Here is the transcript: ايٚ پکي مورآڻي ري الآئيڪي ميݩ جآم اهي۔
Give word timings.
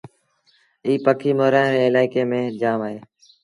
ايٚ 0.85 1.01
پکي 1.05 1.31
مورآڻي 1.37 1.69
ري 1.73 1.81
الآئيڪي 1.89 2.21
ميݩ 2.29 2.55
جآم 2.59 2.79
اهي۔ 2.87 2.99